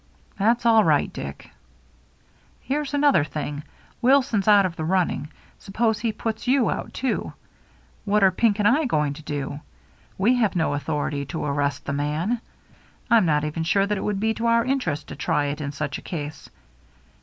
[0.39, 1.51] "That's all right, Dick.""
[2.69, 3.61] Here's another thing.
[4.01, 7.33] Wilson's out of the running— suppose he puts you out too.
[8.03, 9.59] What are Pink and I going to do?
[10.17, 12.41] We have no authority to arrest the man.
[13.11, 15.71] I'm not even sure that it would be to our interest to try it in
[15.71, 16.49] such a case.